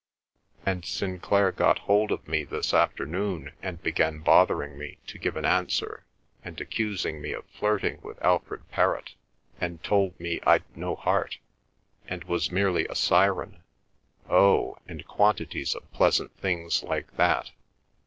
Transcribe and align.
And 0.65 0.83
Sinclair 0.83 1.51
got 1.51 1.77
hold 1.77 2.11
of 2.11 2.27
me 2.27 2.43
this 2.43 2.73
afternoon 2.73 3.51
and 3.61 3.83
began 3.83 4.17
bothering 4.21 4.75
me 4.75 4.97
to 5.05 5.19
give 5.19 5.37
an 5.37 5.45
answer, 5.45 6.07
and 6.43 6.59
accusing 6.59 7.21
me 7.21 7.33
of 7.33 7.45
flirting 7.45 7.99
with 8.01 8.19
Alfred 8.23 8.67
Perrott, 8.71 9.13
and 9.59 9.83
told 9.83 10.19
me 10.19 10.39
I'd 10.41 10.63
no 10.75 10.95
heart, 10.95 11.37
and 12.07 12.23
was 12.23 12.51
merely 12.51 12.87
a 12.87 12.95
Siren, 12.95 13.61
oh, 14.27 14.75
and 14.87 15.05
quantities 15.05 15.75
of 15.75 15.93
pleasant 15.93 16.35
things 16.35 16.81
like 16.81 17.15
that. 17.17 17.51